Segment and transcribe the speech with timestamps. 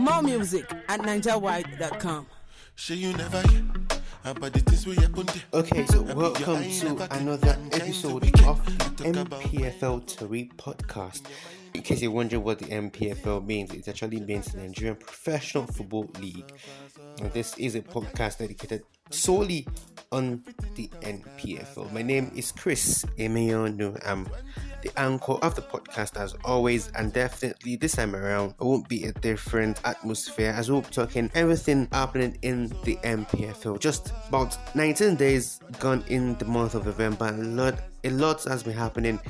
[0.00, 2.26] More music at NigerWide.com.
[2.74, 3.64] Sure you never hear
[4.24, 5.42] about the things we happen there.
[5.52, 8.64] Okay, so welcome to another episode of
[8.96, 11.26] the NPFL Tari podcast.
[11.74, 16.10] In case you're wondering what the NPFL means, it actually means the Nigerian Professional Football
[16.18, 16.50] League.
[17.20, 19.66] And this is a podcast dedicated solely
[20.10, 20.42] on
[20.76, 21.92] the NPFL.
[21.92, 24.00] My name is Chris Emeonu.
[24.08, 24.26] I'm
[24.82, 29.04] the anchor of the podcast as always, and definitely this time around, it won't be
[29.04, 33.78] a different atmosphere as we'll be talking everything happening in the NPFL.
[33.78, 38.62] Just about 19 days gone in the month of November, a lot, a lot has
[38.62, 39.20] been happening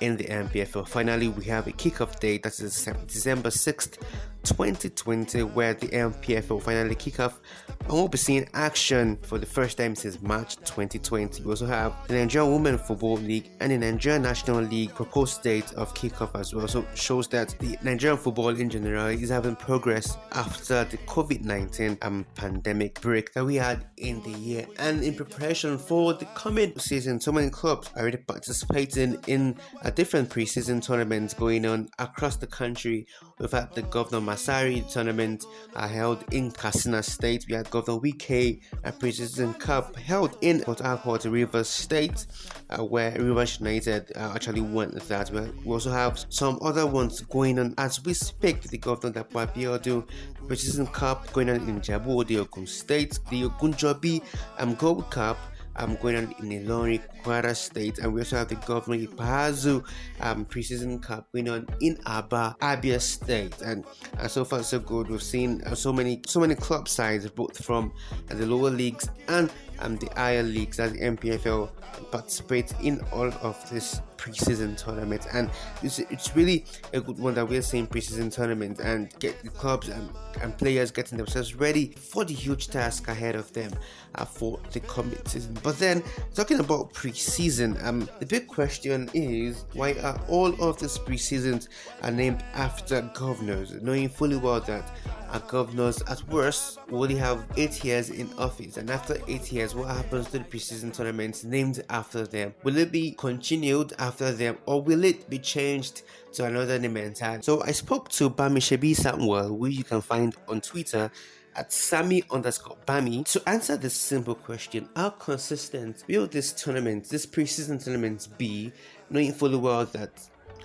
[0.00, 0.86] in the NPFL.
[0.86, 4.00] Finally, we have a kickoff date that is December 6th,
[4.44, 7.40] 2020, where the NPFL will finally kick off
[7.88, 11.42] and we'll be seeing action for the first time since March 2020.
[11.42, 15.72] We also have the Nigerian Women Football League and the Nigerian National League proposed date
[15.72, 16.68] of kickoff as well.
[16.68, 21.98] So shows that the Nigerian football in general is having progress after the COVID 19
[22.02, 26.78] um, pandemic break that we had in the year and in preparation for the coming
[26.78, 27.20] season.
[27.20, 32.46] So many clubs are already participating in a different preseason tournaments going on across the
[32.46, 33.06] country.
[33.38, 35.44] We've had the Governor Masari tournament
[35.76, 37.46] held in Katsina State.
[37.48, 41.26] We had Governor Wike a preseason cup held in Port Harcourt,
[41.66, 42.26] State,
[42.70, 45.30] uh, where Rivers United uh, actually won that.
[45.64, 48.62] We also have some other ones going on as we speak.
[48.62, 50.04] The Governor Dapo Abiodun
[50.46, 54.22] preseason cup going on in Ijebu, the Ogun State, the Ogunjobi
[54.58, 55.38] um, Gold Cup
[55.78, 59.84] um, going on in Ilorin, Kwara State, and we also have the Governor Ikpeazu
[60.20, 63.84] um, preseason cup going on in Aba, Abia State, and
[64.18, 65.08] uh, so far so good.
[65.08, 67.92] We've seen uh, so many so many club sides, both from
[68.30, 71.70] uh, the lower leagues and um, the higher leagues, as the NPFL
[72.10, 75.50] participate in all of this preseason tournament, and
[75.82, 79.88] it's, it's really a good one that we're seeing preseason tournament and get the clubs
[79.88, 80.10] and,
[80.42, 83.72] and players getting themselves ready for the huge task ahead of them
[84.16, 85.56] uh, for the coming season.
[85.62, 86.02] But then
[86.34, 91.68] talking about preseason, um, the big question is why are all of these preseasons
[92.02, 94.90] are named after governors, knowing fully well that
[95.30, 99.74] our governors at worst will only have eight years in office, and after eight years,
[99.74, 102.54] what happens to the preseason tournaments named after them?
[102.62, 106.02] Will it be continued after them, or will it be changed
[106.32, 107.42] to another name entirely?
[107.42, 111.10] So I spoke to Bamishebi Samuel, who you can find on Twitter
[111.56, 117.26] at Sammy underscore Bami to answer this simple question How consistent will this tournament, this
[117.26, 118.72] preseason tournament be,
[119.10, 120.10] knowing fully well that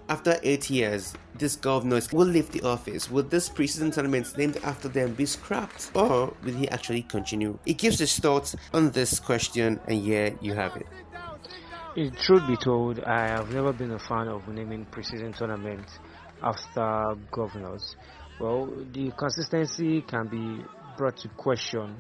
[0.10, 3.10] after eight years, these governors will leave the office.
[3.10, 5.92] Will this preseason tournament named after them be scrapped?
[5.96, 7.58] Or will he actually continue?
[7.66, 10.88] He gives his thoughts on this question, and here you have it.
[11.96, 16.00] It truth be told, I have never been a fan of naming preseason tournaments
[16.42, 17.96] after governors.
[18.40, 20.66] Well, the consistency can be
[20.98, 21.96] brought to question,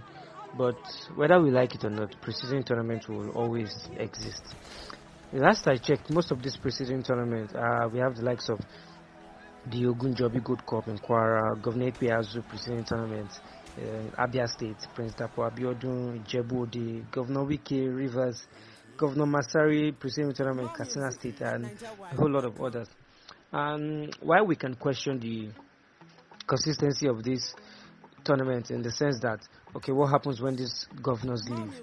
[0.57, 0.77] but
[1.15, 4.55] whether we like it or not, preseason tournaments will always exist.
[5.35, 8.59] Last I checked, most of these preseason tournaments, uh, we have the likes of
[9.65, 13.31] the Ogunjobi Gold Cup in Kwara, Governor Ikpeazu preseason tournament,
[13.79, 18.45] uh, Abia State, Prince Dapo Abiodun, Ijebu the Governor Wike, Rivers,
[18.95, 22.87] Governor Masari preseason tournament, Katsina State, and a whole lot of others.
[23.51, 25.49] And while we can question the
[26.45, 27.55] consistency of this
[28.23, 29.39] tournament in the sense that,
[29.75, 31.73] okay, what happens when these governors leave?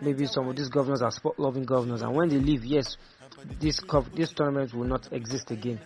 [0.00, 2.96] Maybe some of these governors are sport loving governors and when they leave yes
[3.60, 3.80] this
[4.14, 5.80] this tournament will not exist again.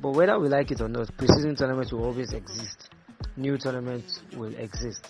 [0.00, 2.88] But whether we like it or not preseason tournaments will always exist.
[3.36, 5.06] New tournaments will exist.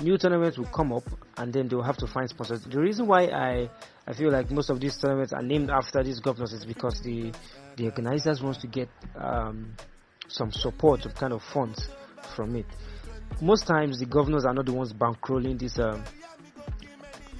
[0.00, 1.04] New tournaments will come up
[1.36, 2.62] and then they'll have to find sponsors.
[2.62, 3.68] The reason why i
[4.06, 7.32] i feel like most of these tournaments are named after these governors is because the
[7.76, 9.74] the organizers wants to get um,
[10.28, 11.88] some support some kind of funds
[12.36, 12.66] from it.
[13.40, 16.02] Most times the governors are not the ones bankrolling these um,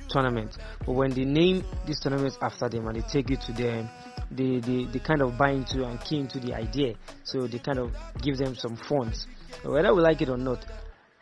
[0.09, 0.57] tournament.
[0.85, 3.89] But when they name these tournaments after them and they take you to them,
[4.31, 6.95] they, they, they kind of buy into and key into the idea.
[7.25, 9.27] So they kind of give them some funds.
[9.65, 10.65] Whether we like it or not,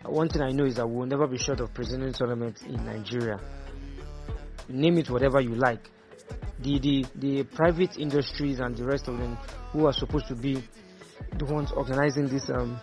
[0.04, 3.40] one thing I know is that we'll never be short of presenting tournaments in Nigeria.
[4.68, 5.90] Name it whatever you like.
[6.60, 9.36] The, the the private industries and the rest of them
[9.72, 10.62] who are supposed to be
[11.38, 12.80] the ones organizing this um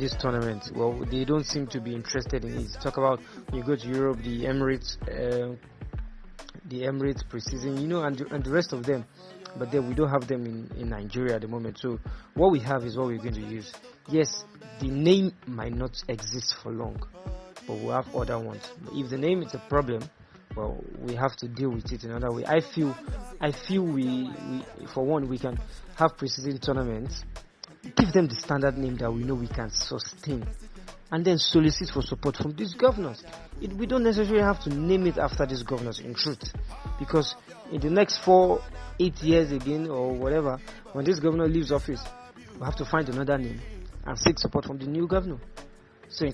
[0.00, 0.72] this tournament.
[0.74, 2.72] Well, they don't seem to be interested in it.
[2.80, 3.20] Talk about
[3.52, 5.54] you go to Europe, the Emirates, uh,
[6.64, 9.04] the Emirates preseason, you know, and and the rest of them.
[9.58, 11.78] But then we don't have them in, in Nigeria at the moment.
[11.78, 11.98] So
[12.34, 13.72] what we have is what we're going to use.
[14.08, 14.44] Yes,
[14.80, 17.02] the name might not exist for long,
[17.66, 18.62] but we'll have other ones.
[18.92, 20.08] If the name is a problem,
[20.56, 22.44] well, we have to deal with it another way.
[22.46, 22.96] I feel,
[23.40, 25.58] I feel we, we for one, we can
[25.96, 27.24] have preseason tournaments
[27.82, 30.46] give them the standard name that we know we can sustain
[31.12, 33.22] and then solicit for support from these governors.
[33.60, 36.52] It, we don't necessarily have to name it after these governors in truth
[36.98, 37.34] because
[37.72, 38.62] in the next four,
[38.98, 40.58] eight years again or whatever,
[40.92, 42.02] when this governor leaves office,
[42.58, 43.60] we have to find another name
[44.04, 45.38] and seek support from the new governor.
[46.08, 46.32] So in,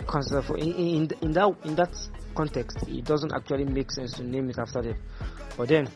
[0.59, 1.95] in, in, that in that
[2.35, 4.97] context, it doesn't actually make sense to name it after them.
[5.57, 5.89] But then,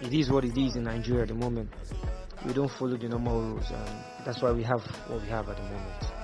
[0.00, 1.70] it is what it is in Nigeria at the moment.
[2.44, 3.90] We don't follow the normal rules, and
[4.24, 6.21] that's why we have what we have at the moment.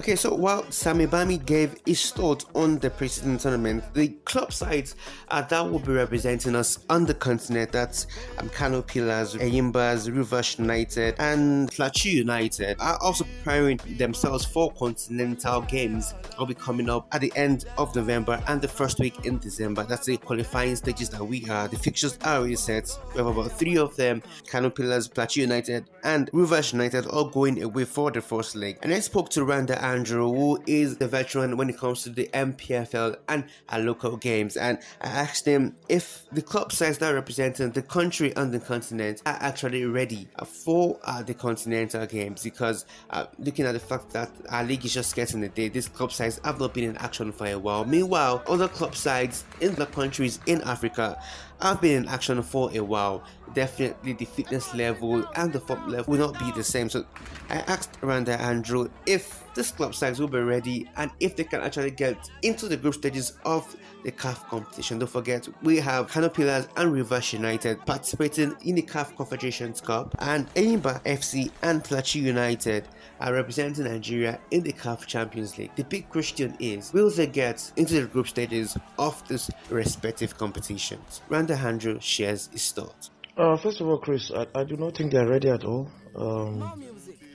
[0.00, 4.96] Okay, so while Sami Bami gave his thoughts on the preseason tournament, the club sides
[5.28, 8.06] uh, that will be representing us on the continent, that's
[8.38, 16.14] um, Kano Pillars, Rivers United, and Plateau United, are also preparing themselves for continental games.
[16.14, 19.36] that Will be coming up at the end of November and the first week in
[19.36, 19.82] December.
[19.82, 21.68] That's the qualifying stages that we are.
[21.68, 22.90] The fixtures are already set.
[23.12, 27.62] We have about three of them: Kano Pillars, Plateau United, and Rivers United, all going
[27.62, 28.78] away for the first leg.
[28.80, 32.30] And I spoke to Randa Andrew, who is the veteran when it comes to the
[32.32, 34.56] NPFL and our local games.
[34.56, 39.20] And I asked him if the club sides that representing the country and the continent
[39.26, 44.30] are actually ready for uh, the continental games because uh, looking at the fact that
[44.48, 47.32] our league is just getting a day, these club sides have not been in action
[47.32, 47.84] for a while.
[47.84, 51.20] Meanwhile, other club sides in the countries in Africa
[51.60, 53.24] have been in action for a while.
[53.54, 56.88] Definitely the fitness level and the form level will not be the same.
[56.88, 57.04] So
[57.48, 61.60] I asked Randa Andrew if this club sides will be ready and if they can
[61.60, 64.98] actually get into the group stages of the CAF competition.
[64.98, 70.14] Don't forget, we have Kano Pillars and Rivers United participating in the CAF Confederations Cup,
[70.20, 72.88] and Enyimba FC and Plateau United
[73.20, 75.74] are representing Nigeria in the CAF Champions League.
[75.76, 81.20] The big question is, will they get into the group stages of these respective competitions?
[81.28, 83.10] Randa Andrew shares his thoughts.
[83.36, 85.90] Uh, first of all, Chris, I, I, do not think they're ready at all.
[86.16, 86.62] Um,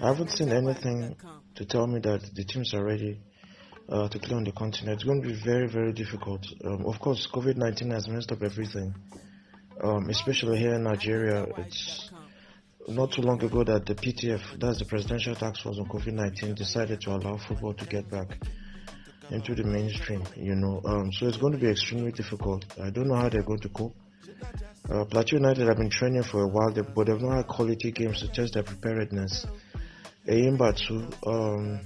[0.02, 1.16] I haven't seen anything
[1.56, 3.20] to tell me that the teams are ready
[3.90, 4.96] uh, to play on the continent.
[4.96, 6.46] It's going to be very, very difficult.
[6.64, 8.94] Um, of course, COVID 19 has messed up everything,
[9.82, 11.46] um, especially here in Nigeria.
[11.58, 12.10] It's
[12.88, 16.56] not too long ago that the PTF, that's the Presidential Task Force on COVID 19,
[16.56, 18.38] decided to allow football to get back
[19.32, 20.82] into the mainstream, you know.
[20.86, 22.66] Um, so it's going to be extremely difficult.
[22.82, 23.96] I don't know how they're going to cope.
[24.90, 28.20] Uh, Plateau United have been training for a while, but they've not had quality games
[28.20, 29.48] to test their preparedness.
[30.28, 31.80] Enyimba too, um,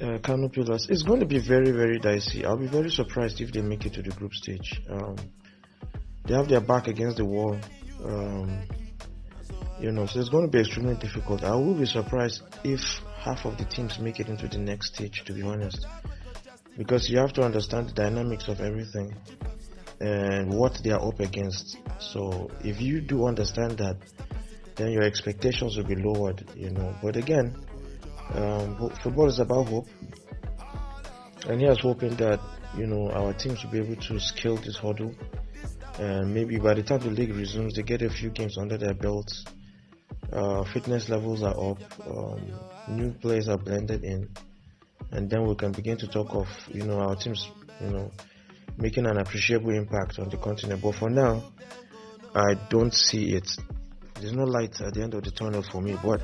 [0.00, 0.86] uh, Kano Pillars.
[0.88, 2.44] It's going to be very, very dicey.
[2.44, 4.80] I'll be very surprised if they make it to the group stage.
[4.88, 5.16] Um,
[6.24, 7.58] they have their back against the wall.
[8.04, 8.62] Um,
[9.78, 11.44] you know, so it's going to be extremely difficult.
[11.44, 12.80] I will be surprised if
[13.18, 15.86] half of the teams make it into the next stage, to be honest.
[16.78, 19.14] Because you have to understand the dynamics of everything
[20.00, 21.78] and what they are up against.
[21.98, 23.96] So if you do understand that,
[24.76, 26.94] then your expectations will be lowered, you know.
[27.02, 27.56] But again,
[28.34, 29.88] um, football is about hope,
[31.48, 32.40] and here's hoping that
[32.76, 35.14] you know our teams will be able to scale this hurdle,
[35.98, 38.94] and maybe by the time the league resumes, they get a few games under their
[38.94, 39.44] belts.
[40.32, 42.52] Uh, fitness levels are up, um,
[42.88, 44.28] new players are blended in,
[45.12, 47.48] and then we can begin to talk of you know our teams,
[47.80, 48.10] you know,
[48.76, 50.82] making an appreciable impact on the continent.
[50.82, 51.52] But for now,
[52.34, 53.48] I don't see it.
[54.20, 56.22] There's no light at the end of the tunnel for me, but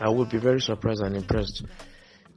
[0.00, 1.64] I would be very surprised and impressed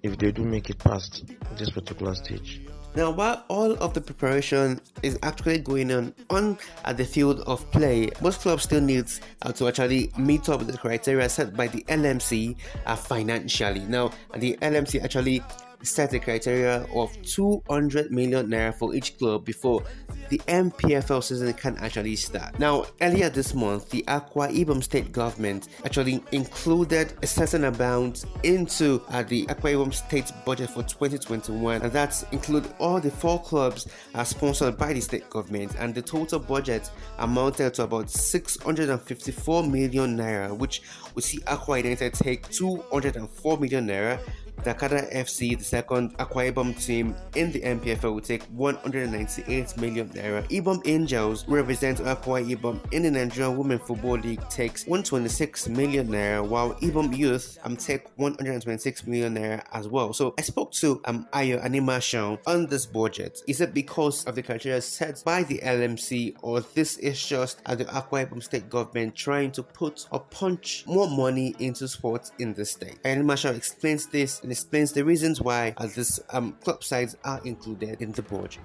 [0.03, 1.23] if they do make it past
[1.57, 2.61] this particular stage.
[2.95, 7.69] Now, while all of the preparation is actually going on on at the field of
[7.71, 9.05] play, most clubs still need
[9.41, 13.79] uh, to actually meet up with the criteria set by the LMC uh, financially.
[13.79, 15.41] Now, the LMC actually
[15.83, 19.83] set a criteria of 200 million naira for each club before
[20.29, 22.57] the NPFL season can actually start.
[22.57, 29.01] Now, earlier this month, the Akwa Ibom state government actually included a certain amount into
[29.09, 33.87] uh, the Akwa Ibom state budget for 2021, and that include all the four clubs
[34.15, 40.17] are sponsored by the state government, and the total budget amounted to about 654 million
[40.17, 40.81] naira, which
[41.15, 44.19] we see Akwa United take 204 million naira
[44.61, 50.47] Dakada FC, the second Akwa Ibom team in the NPFL, will take 198 million naira.
[50.49, 56.47] Ibom Angels represent Akwa Ibom in the Nigerian Women Football League takes 126 million naira,
[56.47, 60.13] while Ibom Youth um take 126 million naira as well.
[60.13, 63.41] So I spoke to um Ayo Animasahun on this budget.
[63.47, 67.85] Is it because of the criteria set by the LMC, or this is just the
[67.85, 72.63] Akwa Ibom state government trying to put or punch more money into sports in the
[72.65, 73.01] state?
[73.03, 78.11] Animasahun explains this and explains the reasons why these um, club sides are included in
[78.11, 78.61] the budget.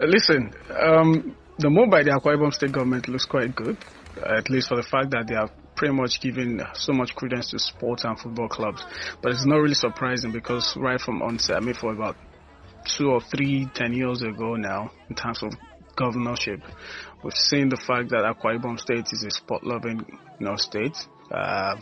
[0.00, 3.76] Uh, listen, um, the move by the Akwa Ibom State government looks quite good,
[4.24, 7.58] at least for the fact that they have pretty much given so much credence to
[7.58, 8.84] sports and football clubs.
[9.20, 12.16] But it's not really surprising because right from onset, I mean, for about
[12.84, 15.52] two or three, ten years ago now, in terms of
[15.96, 16.60] governorship,
[17.22, 20.96] we've seen the fact that Akwa Ibom State is a sport-loving, you know, state.
[21.30, 21.76] Uh,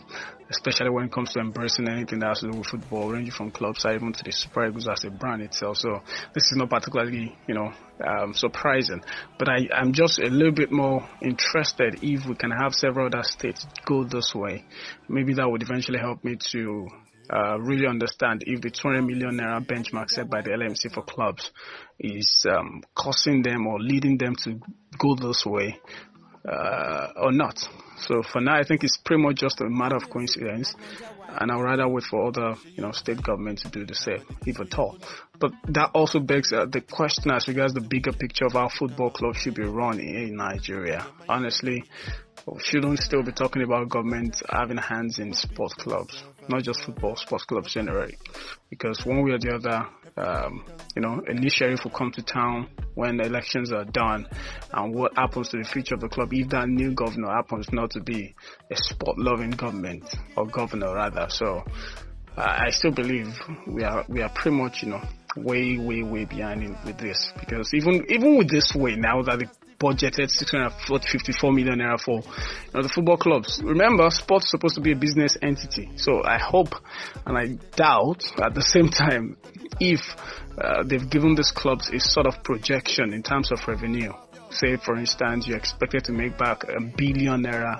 [0.51, 3.51] especially when it comes to embracing anything that has to do with football, ranging from
[3.51, 5.77] club side even to the Super Eagles as a brand itself.
[5.77, 6.01] So
[6.33, 7.71] this is not particularly, you know,
[8.05, 9.01] um, surprising.
[9.39, 13.23] But I, I'm just a little bit more interested if we can have several other
[13.23, 14.65] states go this way.
[15.07, 16.87] Maybe that would eventually help me to
[17.31, 21.49] uh, really understand if the 20 million naira benchmark set by the LMC for clubs
[21.97, 24.59] is um, causing them or leading them to
[24.97, 25.79] go this way
[26.45, 27.55] uh, or not.
[28.07, 30.73] So for now, I think it's pretty much just a matter of coincidence,
[31.27, 34.59] and I'd rather wait for other, you know, state governments to do the same, if
[34.59, 34.97] at all.
[35.39, 39.09] But that also begs uh, the question as regards the bigger picture of how football
[39.09, 41.05] clubs should be run in Nigeria.
[41.27, 41.83] Honestly,
[42.45, 47.15] we shouldn't still be talking about government having hands in sports clubs, not just football,
[47.15, 48.17] sports clubs generally.
[48.69, 52.21] Because one way or the other, um, you know, a new sheriff will come to
[52.21, 54.27] town when elections are done
[54.73, 57.91] and what happens to the future of the club if that new governor happens not
[57.91, 58.35] to be
[58.69, 60.03] a sport loving government
[60.35, 61.27] or governor rather.
[61.29, 61.63] So
[62.37, 63.27] uh, I still believe
[63.67, 65.01] we are we are pretty much you know
[65.35, 69.39] way way way behind in, with this because even even with this way now that
[69.39, 69.49] the
[69.81, 73.59] budgeted 654 million naira for you know, the football clubs.
[73.63, 75.89] Remember, sports is supposed to be a business entity.
[75.95, 76.75] So I hope
[77.25, 79.37] and I doubt at the same time
[79.79, 80.01] if
[80.57, 84.13] uh, they've given these clubs a sort of projection in terms of revenue.
[84.51, 87.79] Say, for instance, you're expected to make back a billion naira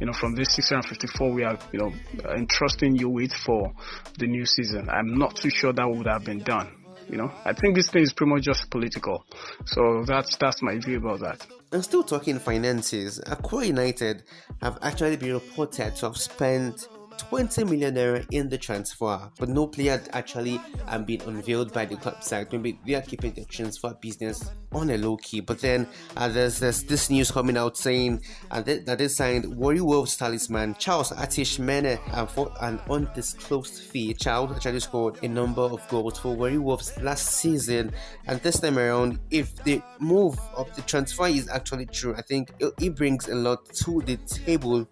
[0.00, 1.92] you know, from this 654 we are, you know,
[2.36, 3.72] entrusting you with for
[4.18, 4.88] the new season.
[4.88, 6.83] I'm not too sure that would have been done.
[7.08, 9.24] You know, I think this thing is pretty much just political.
[9.66, 11.46] So that's that's my view about that.
[11.72, 14.22] And still talking finances, Akwa United
[14.62, 19.66] have actually been reported to have spent 20 million naira in the transfer, but no
[19.66, 22.52] player actually um, been unveiled by the club side.
[22.52, 25.40] Maybe they are keeping the transfer business on a low key.
[25.40, 29.56] But then uh, there's, there's this news coming out saying uh, that, that they signed
[29.56, 34.14] Warri Wolves talisman Charles Atshimene uh, for an undisclosed fee.
[34.14, 37.92] Charles actually scored a number of goals for Warri Wolves last season,
[38.26, 42.52] and this time around, if the move of the transfer is actually true, I think
[42.58, 44.88] it, it brings a lot to the table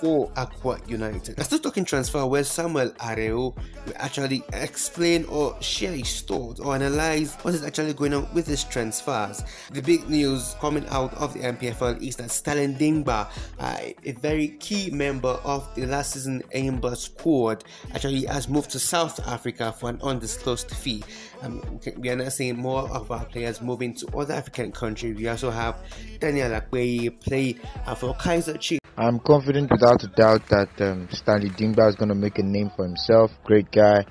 [0.00, 1.38] for Akwa United.
[1.38, 3.54] I'm still talking transfer where Samuel Areo
[3.86, 8.46] will actually explain or share his thoughts or analyze what is actually going on with
[8.46, 9.42] his transfers.
[9.72, 14.48] The big news coming out of the NPFL is that Sterling Dingba, uh, a very
[14.48, 17.64] key member of the last season Enyimba squad,
[17.94, 21.04] actually has moved to South Africa for an undisclosed fee.
[21.42, 25.16] Um, we are not seeing more of our players moving to other African countries.
[25.16, 25.76] We also have
[26.18, 31.50] Daniel Akwe play uh, for Kaizer Chiefs I'm confident without a doubt that um, Stanley
[31.50, 33.30] Dingba is going to make a name for himself.
[33.44, 34.04] Great guy,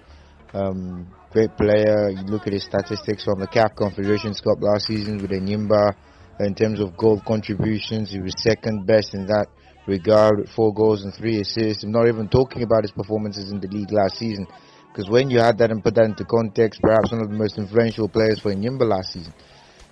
[0.54, 2.10] um, great player.
[2.10, 5.94] You look at his statistics from the CAF Confederations Cup last season with Enyimba.
[6.40, 9.48] In terms of goal contributions, he was second best in that
[9.86, 11.84] regard with four goals and three assists.
[11.84, 14.48] I'm not even talking about his performances in the league last season.
[14.88, 17.58] Because when you had that and put that into context, perhaps one of the most
[17.58, 19.34] influential players for Enyimba last season.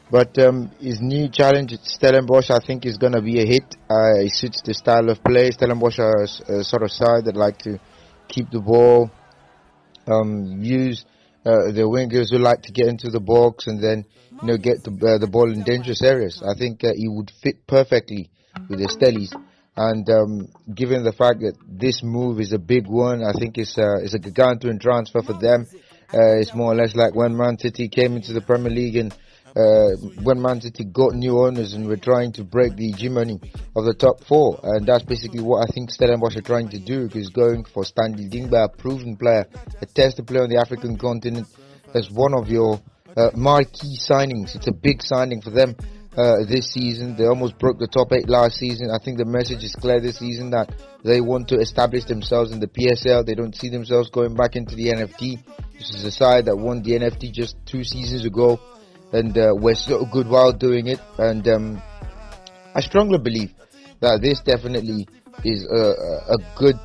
[0.09, 3.75] But um, his new challenge at Stellenbosch, I think, is going to be a hit.
[3.89, 5.51] Uh, he suits the style of play.
[5.51, 7.79] Stellenbosch are a, a sort of side that like to
[8.29, 9.11] keep the ball,
[10.07, 11.05] um, use
[11.45, 14.05] uh, the wingers who like to get into the box and then
[14.41, 16.41] you know get the, uh, the ball in dangerous areas.
[16.41, 18.29] I think uh, he would fit perfectly
[18.69, 19.33] with the Stellies.
[19.75, 23.77] And um, given the fact that this move is a big one, I think it's,
[23.77, 25.67] uh, it's a gargantuan transfer for them.
[26.11, 29.13] Uh, it's more or less like when Man City came into the Premier League and
[29.57, 33.39] uh, when Man City got new owners and we're trying to break the hegemony
[33.75, 34.59] of the top four.
[34.61, 38.29] And that's basically what I think Stellenbosch are trying to do because going for Stanley
[38.29, 39.47] Dingba, a proven player,
[39.81, 41.47] a tested player on the African continent,
[41.95, 42.79] as one of your
[43.15, 44.55] uh, marquee signings.
[44.55, 45.75] It's a big signing for them.
[46.15, 47.15] Uh, this season.
[47.15, 48.89] They almost broke the top eight last season.
[48.89, 50.73] I think the message is clear this season that
[51.03, 53.23] they want to establish themselves in the PSL.
[53.23, 55.37] They don't see themselves going back into the NFD.
[55.77, 58.59] This is a side that won the NFD just two seasons ago
[59.11, 60.99] and uh, we're so good while doing it.
[61.17, 61.81] And um,
[62.75, 63.53] I strongly believe
[64.01, 65.07] that this definitely
[65.43, 66.79] is a, a good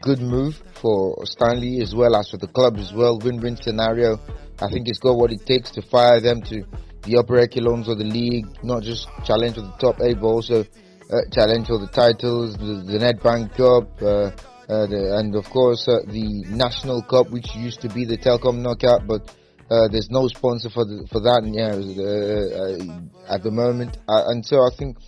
[0.00, 3.18] good move for Stanley as well as for the club as well.
[3.18, 4.18] Win-win scenario.
[4.60, 6.64] I think it's got what it takes to fire them to
[7.02, 10.64] the upper echelons of the league, not just challenge for the top eight, but also
[11.10, 14.30] uh, challenge for the titles, the, the Nedbank Cup, uh,
[14.72, 18.62] uh, the, and of course uh, the National Cup, which used to be the Telkom
[18.62, 19.34] Knockout, but
[19.70, 24.28] Uh, there's no sponsor for the, for that yeah, uh, uh, at the moment, uh,
[24.28, 24.98] and so I think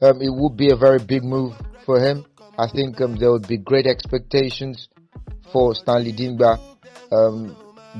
[0.00, 1.52] um, it would be a very big move
[1.84, 2.24] for him.
[2.58, 4.88] I think um, there would be great expectations
[5.52, 6.58] for Stanley Dingba.
[7.12, 7.56] Um,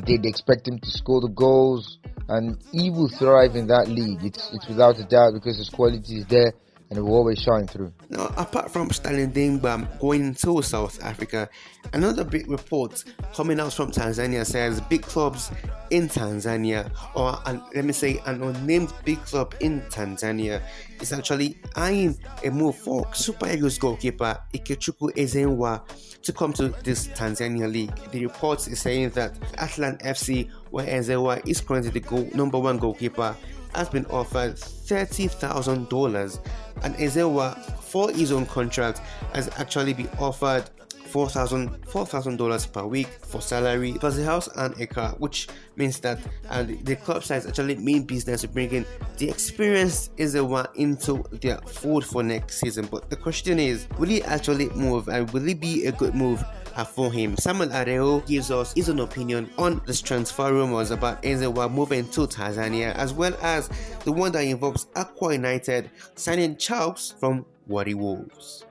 [0.07, 4.25] they'd expect him to score the goals, and he will thrive in that league.
[4.25, 6.52] It's it's without a doubt because his quality is there
[6.90, 7.92] and it will always shine through.
[8.09, 11.49] Now, apart from Stanley Dingba going to South Africa,
[11.92, 15.52] another big report coming out from Tanzania says big clubs
[15.90, 17.38] in Tanzania, or
[17.75, 20.61] let me say an unnamed big club in Tanzania,
[21.00, 25.82] is actually eyeing a move for Super Eagles goalkeeper Ikechukwu Ezenwa
[26.23, 27.94] to come to this Tanzania league.
[28.11, 32.78] The report is saying that Heartland FC, where Ezenwa is currently the goal, number one
[32.78, 33.37] goalkeeper,
[33.74, 36.38] has been offered $30,000
[36.82, 39.00] and Ezenwa for his own contract
[39.34, 40.70] has actually been offered
[41.10, 46.62] $4,000 per week for salary plus a house and a car, which means that uh,
[46.62, 48.86] the club sides actually mean business to bring in
[49.16, 52.86] the experienced Ezenwa into their fold for next season.
[52.86, 56.44] But the question is, will he actually move and will it be a good move
[56.84, 57.37] for him.
[57.37, 62.22] Samuel Areo gives us his own opinion on the transfer rumors about Ezenwa moving to
[62.22, 63.68] Tanzania, as well as
[64.04, 68.64] the one that involves Akwa United signing Charles from Warri Wolves.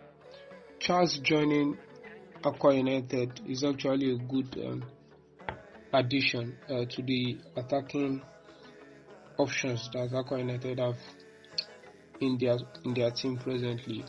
[0.79, 1.77] Charles joining
[2.43, 4.83] Akwa United is actually a good um,
[5.93, 8.21] addition uh, to the attacking
[9.37, 10.97] options that Akwa United have
[12.21, 14.05] in their in their team presently.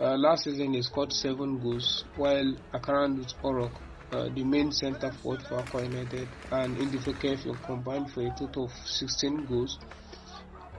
[0.00, 5.42] Uh, last season he scored seven goals, while Akarandu Orok, uh, the main centre forward
[5.42, 9.78] for Akwa United, and Indifekef combined for a total of 16 goals.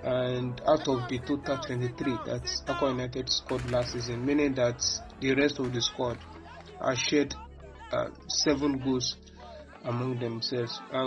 [0.03, 4.81] And out of the total 23 that Akwa United scored last season, meaning that
[5.19, 6.17] the rest of the squad
[6.79, 7.35] are shared
[7.91, 9.17] uh, seven goals
[9.85, 11.05] among themselves, uh,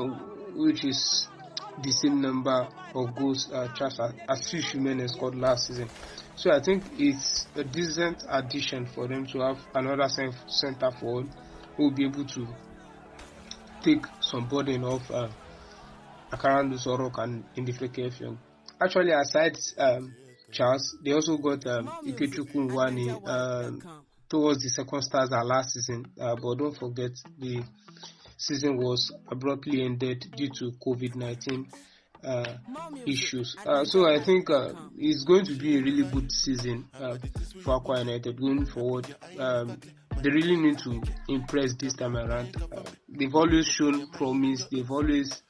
[0.55, 1.29] which is
[1.83, 5.89] the same number of goals uh, Charles Assis Jimenez scored last season.
[6.37, 11.29] So I think it's a decent addition for them to have another centre forward
[11.77, 12.47] who will be able to
[13.83, 15.29] take some burden off uh,
[16.33, 18.37] Akarandu Sorok and Indifeke
[18.81, 20.15] Actually, aside um,
[20.51, 21.91] Charles, they also got um,
[23.27, 23.83] um,
[24.29, 26.07] towards the second stars last season.
[26.21, 27.63] Uh, but don't forget, the
[28.37, 31.69] season was abruptly ended due to COVID 19
[32.25, 32.57] uh,
[33.07, 33.57] issues.
[33.67, 37.19] Uh, so I think uh, it's going to be a really good season uh,
[37.63, 39.15] for Akwa United going forward.
[39.39, 39.79] Um,
[40.23, 42.57] they really need to impress this time around.
[42.75, 44.65] Uh, they've always shown promise.
[44.71, 45.43] They've always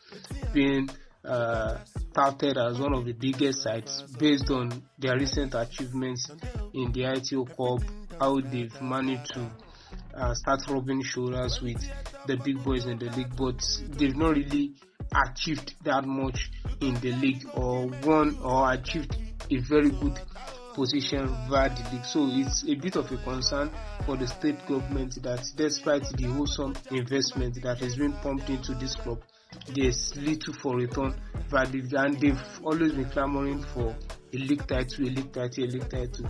[0.52, 0.88] been
[1.24, 1.78] uh,
[2.14, 6.30] touted as one of the biggest sides based on their recent achievements
[6.72, 9.50] in the Aiteo Cup, how they've managed to
[10.16, 11.82] uh, start rubbing shoulders with
[12.26, 13.62] the big boys in the league, but
[13.98, 14.74] they've not really
[15.14, 16.50] achieved that much
[16.80, 19.16] in the league or won or achieved
[19.50, 20.18] a very good
[20.74, 22.04] position via the league.
[22.04, 23.70] So it's a bit of a concern
[24.04, 28.96] for the state government that despite the wholesome investment that has been pumped into this
[28.96, 29.22] club,
[29.74, 31.14] there's little for return
[31.48, 33.94] via the league and they've always been clamoring for
[34.32, 36.28] a league title, a league title, a league title.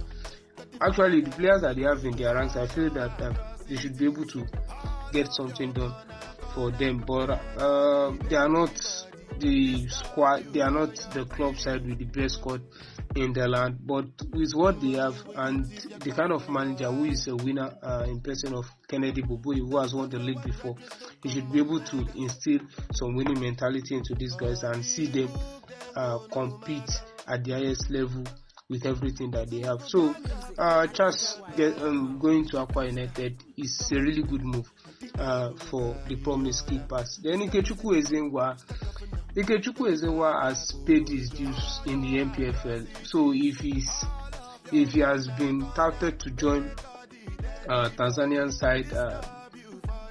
[0.81, 3.97] Actually, the players that they have in their ranks, I feel that uh, they should
[3.99, 4.47] be able to
[5.13, 5.95] get something done
[6.55, 8.71] for them, but uh, they are not
[9.39, 10.53] the squad.
[10.53, 12.63] They are not the club side with the best squad
[13.17, 13.79] in the land.
[13.81, 18.05] But with what they have and the kind of manager who is a winner uh,
[18.07, 20.77] in person of Kennedy Boboye, who has won the league before,
[21.23, 22.61] he should be able to instill
[22.93, 25.29] some winning mentality into these guys and see them
[25.97, 26.91] uh, compete
[27.27, 28.25] at the highest level
[28.71, 29.83] with everything that they have.
[29.87, 30.15] So,
[30.57, 34.71] uh, just get, um, going to Akwa United is a really good move
[35.19, 37.21] uh, for the Promise Keepers.
[37.23, 38.57] Then Ikechukwu Ezenwa,
[39.37, 42.87] Ikechukwu Ezenwa has paid his dues in the NPFL.
[43.07, 44.05] So if he's
[44.73, 46.71] if he has been touted to join
[47.69, 49.21] uh, Tanzanian side, uh,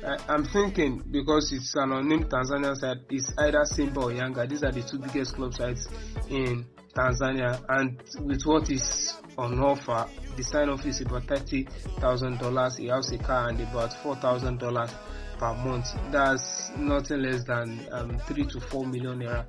[0.06, 4.48] I, am thinking because it's an unnamed Tanzanian side, it's either Simba or Yanga.
[4.48, 5.88] These are the two biggest club sides
[6.30, 11.64] in Tanzania, and with what is on offer, the sign off is about thirty
[12.00, 12.78] thousand dollars.
[12.78, 14.92] He has a car and about four thousand dollars
[15.38, 15.88] per month.
[16.12, 19.46] That's nothing less than um, three to four million naira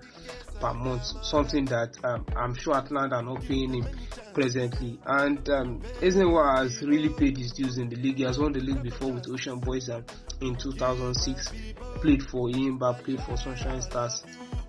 [0.61, 1.05] per month.
[1.23, 3.87] Something that um, I'm sure Heartland are not paying him
[4.33, 4.99] presently.
[5.07, 8.17] And um, Ezenwa has really paid his dues in the league.
[8.17, 10.05] He has won the league before with Ocean Boys and
[10.41, 11.53] in 2006.
[12.01, 14.25] Played for Enyimba, played for Sunshine Stars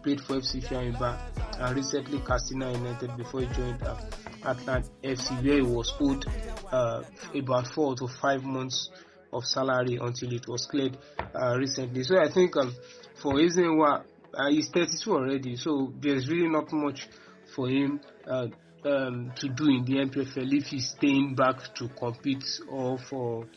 [0.05, 1.17] played for FC Fiamba
[1.59, 3.95] and recently Katsina United before he joined uh,
[4.43, 6.23] Heartland FC where he was owed
[6.71, 7.01] uh,
[7.33, 8.91] about four to five months
[9.33, 10.95] of salary until it was cleared
[11.33, 12.03] uh, recently.
[12.03, 12.75] So I think um,
[13.19, 17.07] for Ezenwa, uh, he's 32 already, so there's really not much
[17.55, 18.47] for him uh,
[18.85, 23.47] um, to do in the NPFL if he's staying back to compete or for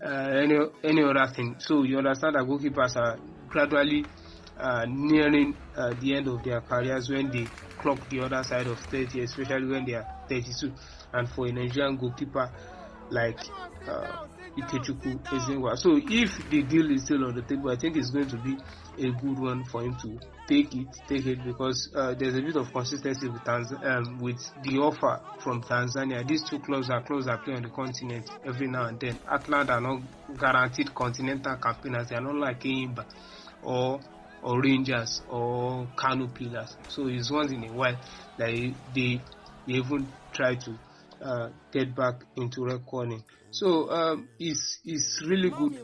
[0.00, 1.56] uh, any any other thing.
[1.58, 4.04] So you understand that goalkeepers are gradually
[4.58, 7.46] uh, nearing uh, the end of their careers when they
[7.78, 10.74] clock the other side of 30, especially when they are 32.
[11.12, 12.50] And for a Nigerian goalkeeper
[13.10, 13.38] like
[13.86, 14.16] uh,
[14.56, 15.76] Ikechukwu Ezenwa.
[15.76, 18.58] So if the deal is still on the table, I think it's going to be
[18.98, 20.18] a good one for him to
[20.48, 24.40] take it, take it because uh, there's a bit of consistency with Tanz- um, with
[24.62, 26.26] the offer from Tanzania.
[26.26, 29.18] These two clubs are clubs that play on the continent every now and then.
[29.30, 30.00] Heartland are not
[30.36, 32.08] guaranteed continental campaigners.
[32.08, 33.04] They are not like Enyimba
[33.62, 34.00] or
[34.42, 36.76] or Rangers or Kano Pillars.
[36.88, 37.96] So it's once in a while
[38.38, 39.20] that they, they
[39.66, 40.78] even try to
[41.22, 43.22] uh, get back into recording.
[43.50, 45.78] So um, it's it's really good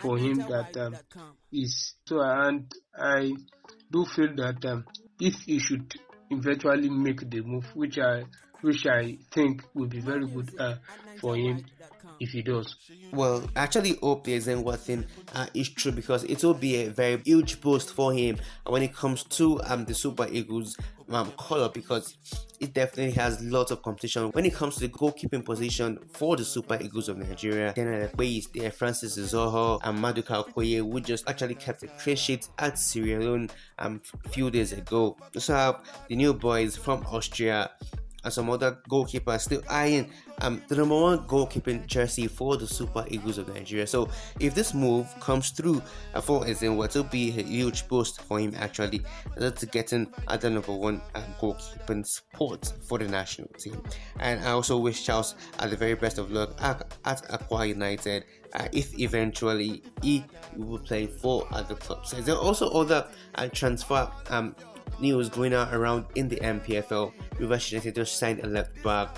[0.00, 0.96] for him that um,
[2.06, 3.32] so and I
[3.90, 4.84] do feel that um,
[5.20, 5.94] if he should
[6.30, 8.24] eventually make the move, which I
[8.60, 10.76] which I think will be very good uh,
[11.20, 11.64] for him
[12.20, 12.76] if he does.
[13.12, 16.90] Well, I actually hope the Ezenwa thing uh, is true because it will be a
[16.90, 20.76] very huge boost for him when it comes to um the Super Eagles
[21.10, 22.16] um color because
[22.60, 26.44] it definitely has lots of competition when it comes to the goalkeeping position for the
[26.44, 27.72] Super Eagles of Nigeria.
[27.74, 31.88] Then at the base, there Francis Uzoho and Maduka Okoye, who just actually kept a
[31.88, 35.16] clean sheet at Sierra Leone um, a few days ago.
[35.34, 37.70] We also the new boys from Austria
[38.24, 40.10] and some other goalkeepers still eyeing
[40.40, 43.86] um, the number one goalkeeping jersey for the Super Eagles of Nigeria.
[43.86, 44.08] So
[44.40, 45.82] if this move comes through
[46.14, 49.02] uh, for Ezenwa, it'll be a huge boost for him actually
[49.38, 53.80] to getting at the number one uh, goalkeeping spot for the national team.
[54.18, 58.24] And I also wish Charles uh, the very best of luck at, at Akwa United
[58.54, 60.24] uh, if eventually he
[60.56, 62.12] will play for other clubs.
[62.12, 64.54] There are also other uh, transfer um,
[65.00, 67.12] news going on around in the NPFL.
[67.38, 69.08] Rivers United just signed a left back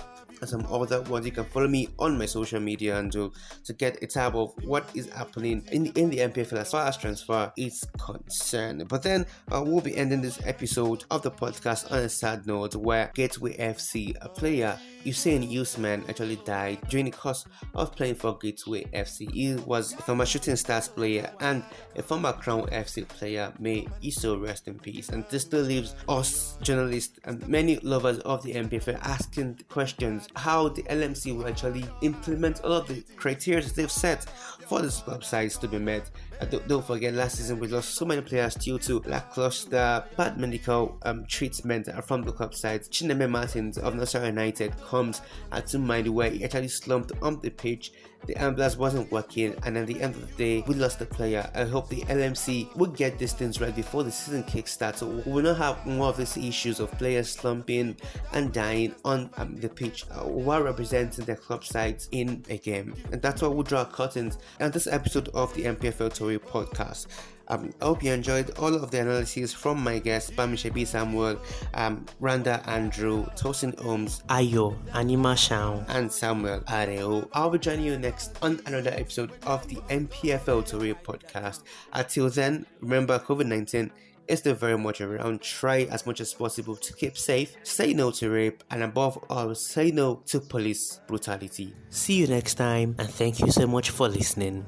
[0.45, 1.25] some other ones.
[1.25, 3.31] You can follow me on my social media and to,
[3.63, 6.85] to get a tab of what is happening in the, in the NPFL as far
[6.85, 8.87] as transfer is concerned.
[8.87, 12.75] But then uh, we'll be ending this episode of the podcast on a sad note
[12.75, 18.37] where Gateway FC, a player Hussein Usman actually died during the course of playing for
[18.37, 19.31] Gateway FC.
[19.31, 21.63] He was a former Shooting Stars player and
[21.95, 23.53] a former Crown FC player.
[23.57, 25.09] May he so rest in peace.
[25.09, 30.69] And this still leaves us journalists and many lovers of the NPFL asking questions how
[30.69, 34.25] the LMC will actually implement all of the criteria that they've set
[34.67, 36.09] for these websites to be met.
[36.39, 40.37] Uh, don't, don't, forget, last season we lost so many players due to lackluster bad
[40.37, 42.81] medical um, treatment from the club side.
[42.83, 45.21] Chineme Martins of Nasarawa United comes
[45.51, 47.91] uh, to mind where he actually slumped on the pitch
[48.25, 51.49] the ambulance wasn't working, and at the end of the day, we lost the player.
[51.55, 55.31] I hope the LMC will get these things right before the season kickstarts, so we
[55.31, 57.95] will not have more of these issues of players slumping
[58.33, 62.95] and dying on um, the pitch uh, while representing their club sides in a game.
[63.11, 67.07] And that's why we draw curtains on this episode of the NPFL Tory podcast.
[67.47, 71.39] Um, I hope you enjoyed all of the analysis from my guests, Bamishebi Samuel,
[71.73, 77.29] um, Randa Andrew, Tosin Holmes, Ayo, Animasahun, and Samuel Areo.
[77.31, 81.63] I'll be joining you next on another episode of the NPFL Tory podcast.
[81.93, 83.89] Until then, remember COVID 19
[84.27, 85.39] is still very much around.
[85.39, 89.55] Try as much as possible to keep safe, say no to rape, and above all,
[89.55, 91.73] say no to police brutality.
[91.89, 94.67] See you next time, and thank you so much for listening.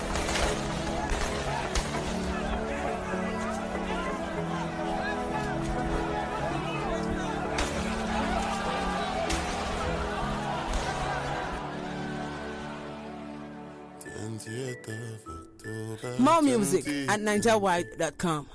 [16.57, 18.47] music at NigerWide.com.